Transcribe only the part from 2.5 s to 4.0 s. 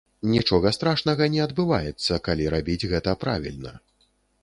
рабіць гэта правільна.